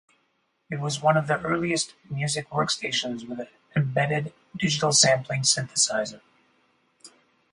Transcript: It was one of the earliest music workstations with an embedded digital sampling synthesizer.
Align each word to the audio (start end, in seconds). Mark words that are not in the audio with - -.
It 0.71 0.79
was 0.79 0.99
one 0.99 1.15
of 1.15 1.27
the 1.27 1.39
earliest 1.41 1.93
music 2.09 2.49
workstations 2.49 3.27
with 3.29 3.39
an 3.41 3.49
embedded 3.75 4.33
digital 4.57 4.91
sampling 4.93 5.43
synthesizer. 5.43 6.21